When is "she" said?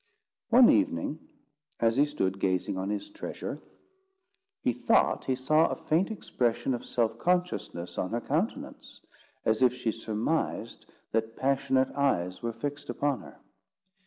9.75-9.91